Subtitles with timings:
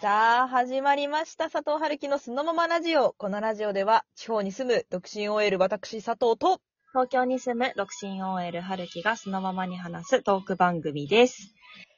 [0.00, 1.50] さあ、始まりました。
[1.50, 3.16] 佐藤春樹のそのままラジオ。
[3.18, 6.60] このラジオでは、地方に住む独身 OL 私佐藤と、
[6.92, 11.52] 東京に住む独身 OL 春樹がそのままに話すトーク番組です。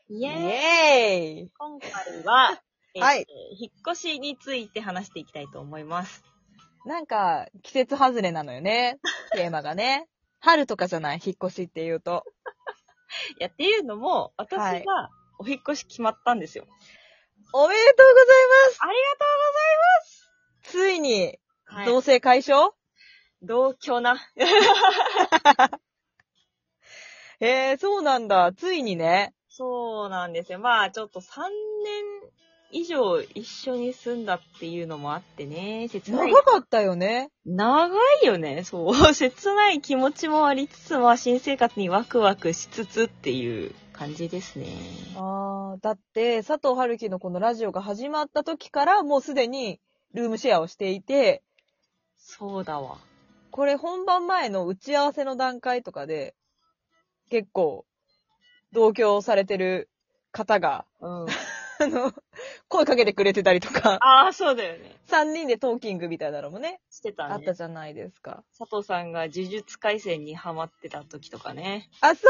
[0.09, 1.91] イイエーイエーイ今回
[2.25, 2.63] は、
[2.97, 3.27] えーはい
[3.59, 6.25] 引っ越しについて話していきたいと思います。
[6.87, 8.99] なんか、季節外れなのよね。
[9.37, 10.09] テーマがね。
[10.39, 12.25] 春とかじゃない引っ越しって言うと。
[13.39, 16.65] いや、っていうのも、私はいがお引っ越し決まったんですよ。
[17.53, 18.93] おめでとうございますあり
[20.63, 22.07] ついに、がとうございます。
[22.07, 22.73] 同棲解消、
[23.43, 24.17] 同居な。
[27.41, 28.53] えー、そうなんだ。
[28.53, 29.35] ついにね。
[29.49, 30.61] そうなんですよ。
[30.61, 32.05] まあ、ちょっと3年
[32.73, 36.33] 以上一緒に住んだっていうのもあってね、切ない。
[36.33, 37.31] 長かったよね。
[37.45, 37.89] 長
[38.23, 38.63] いよね。
[38.65, 38.95] そう。
[39.15, 44.67] 切ない気持ちもありつつ、まあ、新生活にワクワクしつつっていう感じですね。
[45.17, 49.81] あー、だって、佐藤春樹のこのラジオが始まった時から、もうすでに
[50.15, 51.43] ルームシェアをしていて、
[52.17, 52.99] そうだわ。
[53.51, 56.37] これ本番前の打ち合わせの段階とかで、
[57.31, 57.85] 結構、
[58.73, 59.91] 同居されてる
[60.31, 61.27] 方が、うん。
[61.81, 62.13] あの、
[62.69, 64.97] 声かけてくれてたりとか、ああ、そうだよね。
[65.09, 67.35] 3人でトーキングみたいなのもね、してたね。
[67.35, 68.45] あったじゃないですか。
[68.59, 71.89] 佐藤さんが呪術廻戦にハマってた時とかね。
[72.03, 72.29] あ、そ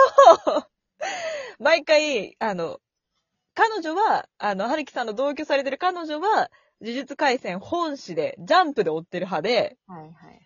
[0.59, 0.67] う
[1.59, 2.81] 毎回、あの、
[3.55, 10.41] 彼女は、あの、春樹さんの同居されてる彼女は、呪術廻戦本誌で、ジャンプで追ってる派で、はいはいはい。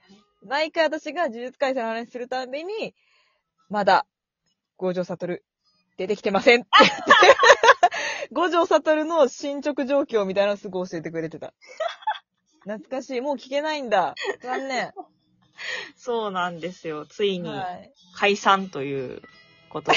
[0.47, 2.95] 毎回私が呪術廻戦の話するたびに、
[3.69, 4.07] まだ、
[4.77, 5.41] 五条悟
[5.97, 7.05] 出てきてませんって言って、
[8.33, 11.55] 五条悟の進捗状況みたいなのすぐ教えてくれてた。
[12.62, 13.20] 懐かしい。
[13.20, 14.14] もう聞けないんだ。
[14.41, 14.92] 残念。
[15.97, 17.06] そうなんですよ。
[17.06, 17.92] ついにはい。
[18.17, 19.23] 解散という
[19.69, 19.92] こと。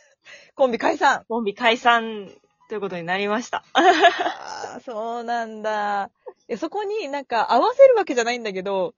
[0.54, 1.24] コンビ解散。
[1.28, 2.30] コンビ解散
[2.68, 3.64] ということになりました。
[3.74, 6.10] ああ、そうなんだ。
[6.48, 8.94] いやそこになんか合わせるわけじゃないんだけど、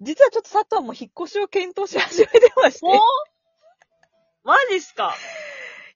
[0.00, 2.86] 実はちょっと佐藤も引っ越しを検討し始めてまして。
[4.44, 5.14] マジっすか？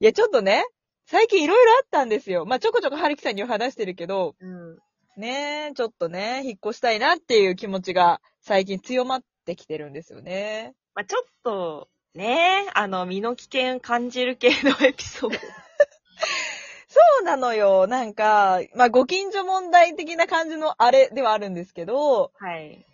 [0.04, 0.66] いや、ちょっとね、
[1.06, 2.44] 最近いろいろあったんですよ。
[2.44, 4.76] まあ、ちょこちょこ春樹さんには話してるけど、うん。
[5.16, 10.75] ねえ、ちょっとね、引っ越したいなっていう気持ちが最近強まってきてるんですよね。
[10.94, 15.38] まあ、ちょっと、ねあの、身の危険感じる系のエピソード。
[16.87, 17.87] そうなのよ。
[17.87, 22.84] なんか、まあ、ご近所問題的な感じのあれではあるんですけど、はい。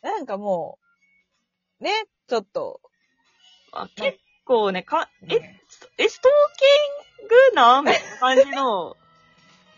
[0.00, 0.78] なんかも
[1.78, 1.92] う、ね、
[2.26, 2.80] ちょっと、
[3.72, 5.60] あ結構ね、か、え、
[5.98, 6.32] え、ストー
[7.18, 8.96] キングなみたいな感じの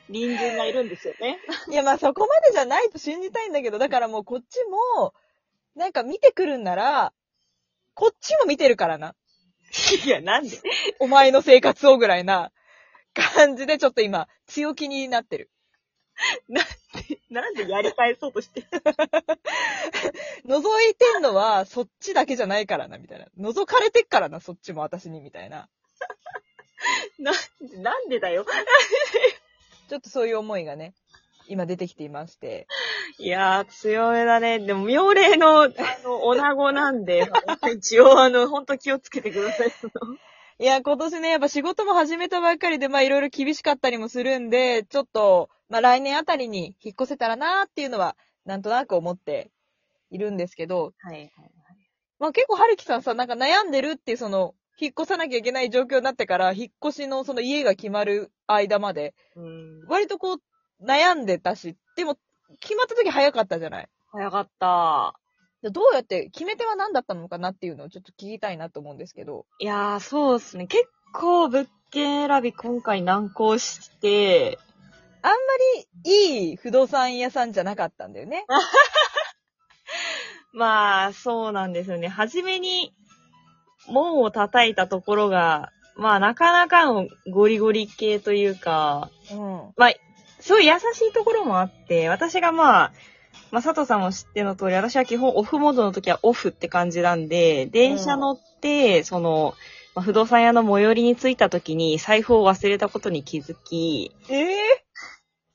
[0.06, 1.38] 隣人がいるんですよね。
[1.70, 5.14] いや、まあそこまでじゃないと信じたいんだけど、だからもうこっちも、
[5.74, 7.12] なんか見てくるんなら、
[7.94, 9.14] こっちも見てるからな。
[10.04, 10.60] いや、なんで？
[10.98, 12.52] お前の生活をぐらいな
[13.14, 15.50] 感じでちょっと今、強気になってる。
[17.30, 18.66] なんでやり返そうとしてる？
[20.44, 20.60] 覗
[20.90, 23.26] いてんのはそっちだけじゃないからな、みたいな。
[23.38, 25.68] 覗かれてっからな、そっちも私に、みたいな。
[27.18, 27.32] な、
[27.78, 28.44] なんでだよ。
[29.88, 30.94] ちょっとそういう思いがね、
[31.48, 32.66] 今出てきていまして。
[33.18, 34.60] いやー、強めだね。
[34.60, 35.68] でも、妙齢の、あ
[36.04, 37.28] の、 女子なんで、
[37.74, 39.72] 一応、あの、ほんと気をつけてください。
[40.58, 49.50] いや、今年ね、やっぱ仕事も始めたばっかりで、まあいろいろ厳しかったりもするんで、ちょっと、まあ来年あたりに引っ越せたらなーっていうのは、なんとなく思って
[50.10, 51.30] いるんですけど、はいはい。
[52.18, 59.86] まあ結構春樹さんさ、なんか悩んでるっていうその、引っ越さなきゃいけない状況になってから、引っ越しのその家が決まる間まで、うん。
[59.88, 60.36] 割とこう、
[60.84, 62.16] 悩んでたし、でも、
[62.60, 63.88] 決まった時早かったじゃない？
[64.12, 65.14] 早かった。
[65.70, 69.44] どうやって、決め手は何だったのかなっていうのをちょっと聞きたいなと思うんですけど。
[69.58, 70.66] いやー、そうですね。
[70.66, 74.58] 結構、物件選び今回難航して、
[75.22, 75.36] あんま
[76.04, 78.46] りいい不動産屋さんじゃなかったんだよね。
[80.52, 82.08] まあ、そうなんですよね。
[82.08, 82.92] 初めに、
[83.88, 89.38] 門を叩いたところが、まあ、なかなかのゴリゴリ系というか、うん。
[89.76, 89.92] まあ、
[90.40, 92.92] すごい優しいところもあって、私がまあ、
[93.50, 99.54] まあ、佐藤さんも知っての通り、私は基本オフモードの時はオフって感じなんで、電車乗って、その、
[99.94, 104.84] まあ、不動産屋の最寄りに着いた時に財布を忘れたことに気づき、ええ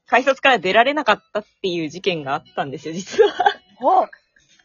[0.08, 3.32] 改札から出られなかったっていう事件があったんですよ、実は。
[4.04, 4.10] あ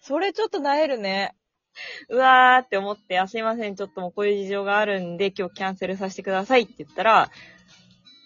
[0.02, 1.34] それちょっと萎えるね。
[2.08, 7.30] うわーって思って、あ、すいません、ちょっともうこういう事情があるんで、今日キャンセルさせてくださいって言ったら、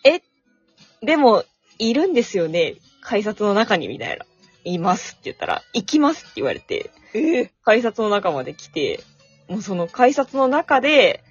[0.05, 0.21] え、
[1.05, 1.45] でも、
[1.79, 4.25] いるんですよね、改札の中に、みたいな。
[4.67, 9.01] いますって言ったら、行きますって言われて、ええ改札の中まで来て、
[9.49, 11.23] もうその改札の中で、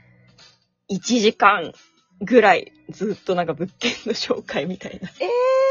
[0.91, 1.73] 1時間
[2.21, 5.09] ぐらい、ずっとなんか物件の紹介みたいな。
[5.19, 5.63] ええ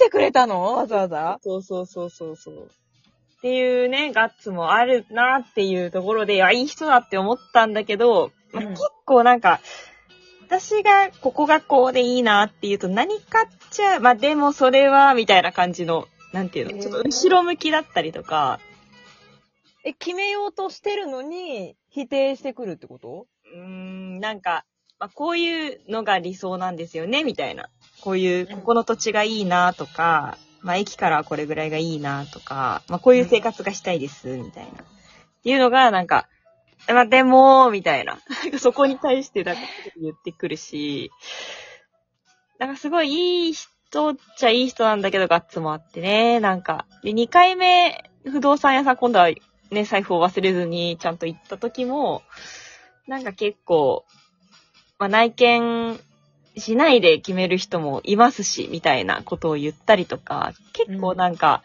[0.00, 0.62] てくれたの？
[0.62, 2.70] わざわざそうそうそうそうそう。
[3.40, 8.70] っていうね、ガッツもあるなっていうところで、あ、いい人だって思ったんだけど、まあうん。
[8.72, 9.60] 結構なんか、
[10.46, 16.82] 私がここがこうでいいなっていうと何かっちゃ、まあでもそれは、みたいな感じの、なんていうの、えー。
[16.82, 18.60] ちょっと後ろ向きだったりとか、
[19.84, 23.26] え、決めようとしてるのに、否定してくるってこと？
[23.54, 24.66] うーん、なんか、
[24.98, 27.70] まあ、こういうのが理想なんですよね、みたいな。
[28.02, 34.70] こういう、ここの土地がいいなとか、まあ、駅からはこれぐらいがいいなとか、まあ、こういう生活がしたいです、みたいな。
[34.70, 34.74] っ
[35.42, 36.28] ていうのが、なんか、
[36.88, 38.18] まあ、でも、みたいな。
[38.58, 39.62] そこに対して、なんか
[40.00, 41.10] 言ってくるし、
[42.58, 46.86] なんかすごいいい人っちゃいい人なんだけど、ガッツもあってね、なんか。
[47.02, 49.30] で、2回目、不動産屋さん今度は
[49.70, 52.22] ね、財布を忘れずにちゃんと行った時も、
[53.06, 54.04] なんか結構、
[54.98, 55.98] まあ、内見
[56.56, 61.62] しないで決める人もいますし、みたいなことを言ったりとか、結構なんか、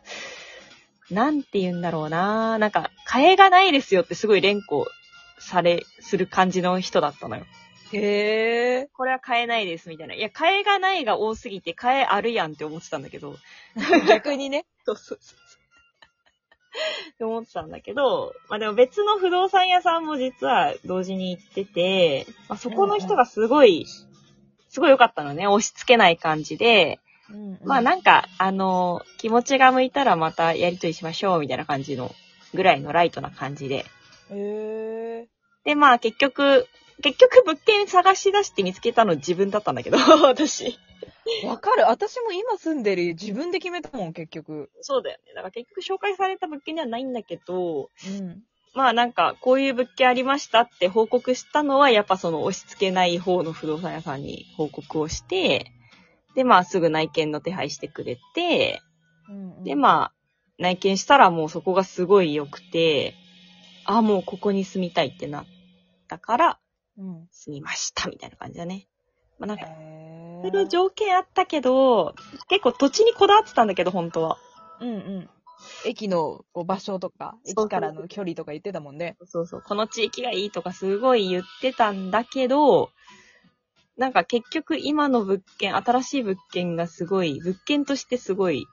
[1.10, 4.88] なんて言うんだろうななんか、替えがないですよってすごい連呼
[5.40, 7.46] され、する感じの人だったのよ。
[7.94, 8.90] へえ。
[8.94, 10.16] これは替えないです、みたいな。
[10.16, 13.36] いや、替えがないが多すぎて、替えあるやんって思ってたんだけど、
[14.08, 14.66] 逆にね。
[14.86, 15.40] そうそうそう。
[17.14, 23.86] って思ってたんだけど、まあでも別の不動産屋さんも実は同時に行ってて、まあそこの人がすごい、
[24.76, 25.48] すごい良かったのね。
[25.48, 27.00] 押し付けない感じで、
[27.30, 32.14] うんまあなんか、あの、気持ちが向いたらまたやりとりしましょうみたいな感じの、
[32.54, 33.78] ぐらいのライトな感じで。
[33.78, 33.86] へ
[34.32, 35.28] え。
[35.64, 36.68] で、まあ結局、
[37.02, 40.78] 結局物件探し出して見つけたの自分だったんだけど、 私。
[41.46, 41.86] わかる。
[41.86, 44.70] 私も今住んでる自分で決めたもん、結局。
[44.82, 45.34] そうだよね。
[45.36, 48.44] だから結局紹介された物件ではないんだけど、うん。
[48.76, 55.72] まあなんか、こういう物件ありましたって報告したのは、やっぱその押し付けない方の不動産屋さんに報告をして、
[56.36, 58.82] で、まあすぐ内見の手配してくれて、
[59.30, 59.32] う
[59.62, 60.14] ん、で、まあ、
[60.58, 63.16] 内見したらもうそこがすごい良くて、
[63.86, 65.46] あ、もうここに住みたいってなっ
[66.08, 66.60] たから、
[66.98, 67.28] うん。
[67.32, 68.88] 住みました、みたいな感じだね。
[69.40, 72.14] まあなんか、へいろいろ条件あったけど、
[72.50, 74.38] 結構土地にこだわってたんだけど、本当は。
[74.82, 75.30] うんうん。
[75.86, 79.18] 駅のこう場所とか、駅からの距離とか言ってたもんね。
[79.26, 82.92] そうそう、この地域がいいとかすごい言ってたんだけど、
[83.98, 88.66] なんか結局今の物件、新しい物件がすごい、物件としてすごい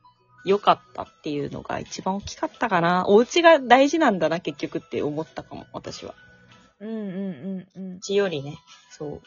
[0.45, 3.05] 良かったっていうのが一番大きかったかな。
[3.07, 6.15] お家が大事なんだな、結局って思ったかも、私は。
[6.81, 8.01] うんうんうんうん。
[8.09, 8.59] 家よりね、
[8.91, 9.23] そう。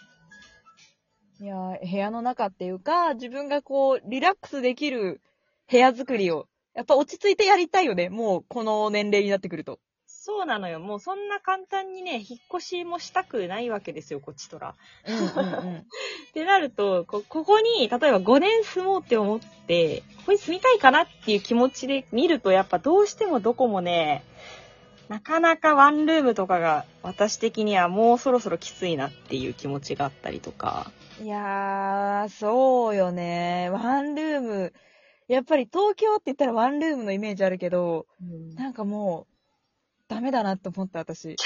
[1.40, 5.22] いやー、部屋の中っていうか、自分がこう、リラックスできる
[5.70, 8.10] 部屋作りを、やっぱ落ち着いてやりたいよね。
[8.10, 9.80] もう、この年齢になってくると。
[10.08, 10.80] そうなのよ。
[10.80, 14.76] もうそんな簡単にね、引っ越しもしたくないわけですよ、こっちとら。
[15.08, 24.24] ってなると、こ、ここに、例えば5年住もうって思って、ここに住みたいかなっていう気持ちで見ると、やっぱどうしてもどこもね、
[25.08, 30.92] なかなかワンルームとかが私的にはもうそろそろきついなっていう気持ちがあったりとか。
[31.22, 33.70] いやー、そうよね。
[33.72, 34.74] ワンルーム。
[35.28, 38.06] やっぱり東京って言ったらワンルームのイメージあるけど、
[38.56, 39.34] なんかもう、
[40.08, 41.36] ダメだなって思った、私。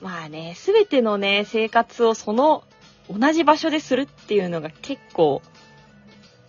[0.00, 2.64] まあね、すべてのね、生活をその
[3.08, 5.42] 同じ場所でするっていうのが結構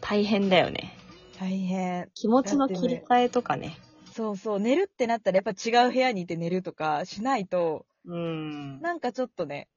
[0.01, 0.95] 大変だよね。
[1.39, 2.09] 大変。
[2.13, 3.77] 気持ちの切り替えとかね。
[4.13, 8.79] そうそう、寝るってなったらやっぱ違う部屋にいて寝るとかしないと、うん。
[8.81, 9.67] なんかちょっとね、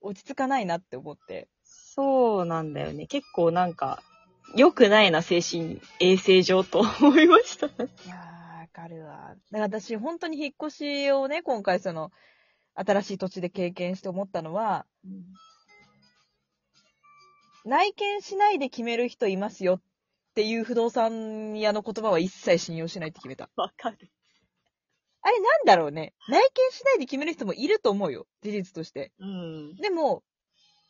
[0.00, 1.48] 落ち着かないなって思って。
[1.64, 3.06] そうなんだよね。
[3.06, 4.02] 結構なんか、
[4.54, 7.66] 良くないな、精神衛生上と思いました。
[7.66, 9.34] いやー、わかるわ。
[9.50, 12.10] だから私、本当に引っ越しをね、今回その、
[12.74, 14.86] 新しい土地で経験して思ったのは、
[17.64, 19.82] 内見しないで決める人いますよっ
[20.34, 23.50] ていう不動産屋の言葉は一切信用しないって決めた。
[23.56, 23.98] わかる。
[25.20, 26.14] あれなんだろうね。
[26.28, 28.26] 内見しないで決める人もいると思うよ。
[28.42, 29.12] 事実として。
[29.18, 29.76] うん。
[29.76, 30.22] でも、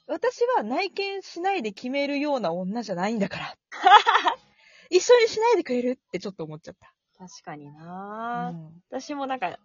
[0.08, 3.54] 私は内見しないで決めるような女じゃないんだから。
[4.90, 6.94] 一緒にしないでくれるってちょっと思っちゃった。
[7.18, 9.58] 確かにな、うん私もなんか、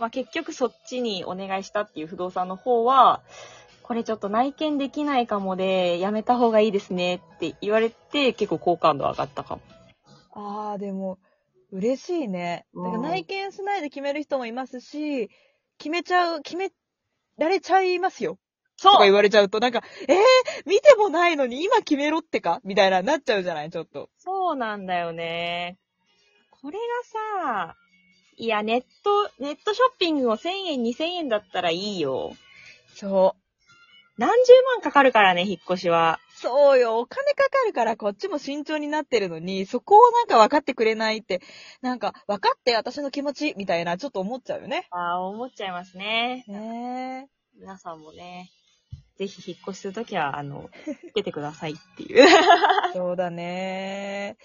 [0.00, 3.22] まあ、結局そっちにお願いしたっていう不動産の方は、
[3.82, 9.62] これちょっと内見できないかもで、やめた方がいいですねって言われて、結構好感度上がったかも。
[10.32, 11.20] ああ、でも、
[11.70, 12.66] 嬉しいね。
[12.74, 15.30] だからうん内見しないで決める人もいますし、
[15.78, 16.72] 決めちゃう、決め
[17.38, 18.38] られちゃいますよ。
[18.76, 20.16] そとか言われちゃうと、なんか、えー、
[20.66, 22.60] 見てもないのに今決めろってか？
[22.64, 24.10] みたいな、なっちゃうじゃないちょっと。
[24.18, 25.78] そうなんだよね。
[26.50, 27.76] これがさ、
[28.36, 32.34] いや、ネット、ネットショッピングを1000円、2000円だったらいいよ。
[32.94, 33.34] そ
[34.18, 36.20] 何十万かかるからね、引っ越しは。
[36.34, 41.40] そうよ、お金かかるからこっちも慎重になってるのに、そこをなんか分かってくれないって、
[41.80, 44.86] なんか分かって私の気持ちみたいなちょっと思っちゃうよね。
[44.90, 46.44] ああ、思っちゃいますね。
[46.48, 47.28] ね
[47.58, 48.50] 皆さんもね、
[49.18, 50.70] ぜひ引っ越しするときは、あの、
[51.10, 52.20] つけてくださいっていう。
[52.20, 52.26] え。
[52.92, 54.36] そうだね。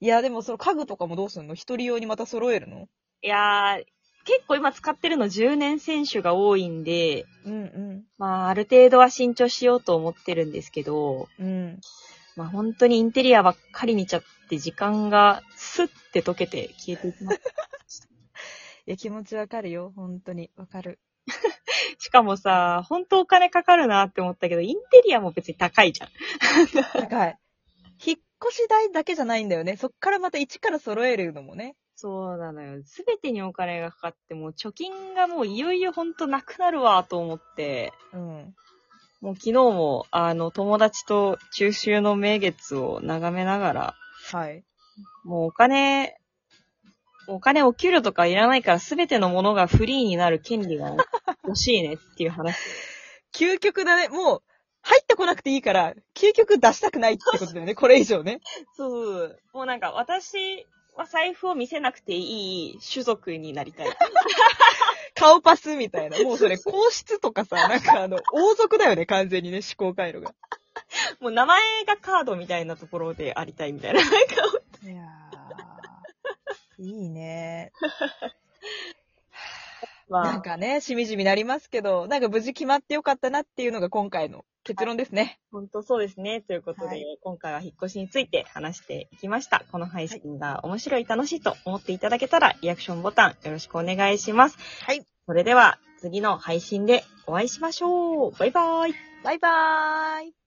[0.00, 1.54] いや、でもその家具とかもどうすんの？
[1.54, 2.88] 一人用にまた揃えるの？
[3.22, 3.84] いやー、
[4.24, 11.46] 結構今使ってるの10年選手が多いんで、うんまあ、ある程度は慎重しようと思ってるんですけど、うん。
[11.46, 11.80] うん。
[12.36, 17.40] まあ、本当にインテリアばっかり見ちゃって、時間がスッて溶けて消えていきます。
[18.86, 19.92] いや、気持ちわかるよ。
[19.96, 20.50] 本当に。
[20.56, 20.98] わかる。
[21.98, 26.08] しかもさ、本当お金かかるなって思ったけど、インテリアも別に高いじゃん。
[26.94, 27.38] 高い。
[28.04, 29.76] 引っ越し代だけじゃないんだよね。
[29.76, 31.74] そっからまた一から揃えるのもね。
[31.96, 32.80] そうなのよ。
[32.84, 38.54] すべてにお金がかかって、もう貯金がもういよいよほんとなくなるわと思って、うん。
[39.20, 43.94] もう昨日も、あの、友達と中秋の名月を眺めながら、
[44.30, 44.62] はい。
[45.24, 46.16] もうお金、
[47.26, 50.96] お金お給料とかいらないからすべてのものがフリーになる権利が
[51.48, 52.56] 欲しいねっていう話。
[53.34, 54.08] 究極だね。
[54.08, 54.42] もう、
[54.82, 57.74] 入ってこなくていいから、究極出したくないってことだよね。
[57.76, 58.40] これ以上ね。
[58.76, 59.40] そう。
[59.52, 63.88] もうなんか私は財布を見せなくていい種族になりたい。
[65.14, 66.22] 顔パスみたいな。
[66.22, 70.34] もうそれ、皇室とかさ、なんかあの、王族だよね、完全にね、思考回路が。
[71.20, 74.00] もう名前がカードみたいなところでありたいみたいな。
[74.00, 74.16] なんか
[74.84, 77.72] いやー、いいね。
[80.08, 85.38] まなんかね、しみじみなりますけど、なんか無事決まってよかったなっていうのが今回の結論ですね。
[85.50, 86.40] 本当そうですね。
[86.40, 89.64] ということで、はい今回は引っ越しについて話していきました。
[89.72, 94.58] この配信が面白い、楽しいと思っていただけたら、リアクションボタンよろしくお願いします。
[94.82, 95.04] はい。
[95.26, 98.32] それでは、次の配信でお会いしましょう。
[98.32, 98.94] バイバイ。
[99.24, 100.37] バイバーイ。